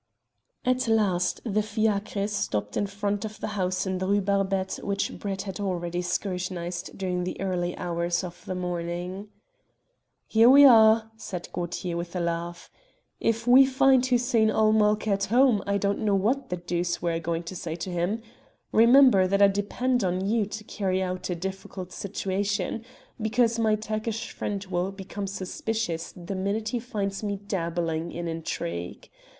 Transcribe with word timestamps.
At 0.65 0.87
last 0.87 1.41
the 1.45 1.61
fiacre 1.61 2.25
stopped 2.27 2.75
in 2.75 2.87
front 2.87 3.23
of 3.23 3.39
the 3.39 3.49
house 3.49 3.85
in 3.85 3.99
the 3.99 4.07
Rue 4.07 4.19
Barbette 4.19 4.79
which 4.81 5.19
Brett 5.19 5.43
had 5.43 5.59
already 5.59 6.01
scrutinized 6.01 6.97
during 6.97 7.23
the 7.23 7.39
early 7.39 7.77
hours 7.77 8.23
of 8.23 8.43
the 8.45 8.55
morning. 8.55 9.27
"Here 10.25 10.49
we 10.49 10.65
are," 10.65 11.11
said 11.17 11.49
Gaultier 11.53 11.95
with 11.97 12.15
a 12.15 12.19
laugh. 12.19 12.71
"If 13.19 13.45
we 13.45 13.63
find 13.67 14.03
Hussein 14.03 14.49
ul 14.49 14.71
Mulk 14.71 15.07
at 15.07 15.25
home 15.25 15.61
I 15.67 15.77
don't 15.77 15.99
know 15.99 16.15
what 16.15 16.49
the 16.49 16.57
deuce 16.57 16.99
we 17.03 17.11
are 17.11 17.19
going 17.19 17.43
to 17.43 17.55
say 17.55 17.75
to 17.75 17.91
him. 17.91 18.23
Remember 18.71 19.27
that 19.27 19.43
I 19.43 19.49
depend 19.49 20.03
on 20.03 20.25
you 20.27 20.47
to 20.47 20.63
carry 20.63 21.03
out 21.03 21.29
a 21.29 21.35
difficult 21.35 21.91
situation, 21.91 22.83
because 23.21 23.59
my 23.59 23.75
Turkish 23.75 24.31
friend 24.31 24.65
will 24.65 24.91
become 24.91 25.27
suspicious 25.27 26.11
the 26.13 26.33
minute 26.33 26.69
he 26.69 26.79
finds 26.79 27.21
me 27.21 27.35
dabbling 27.35 28.11
in 28.11 28.27
intrigue. 28.27 29.07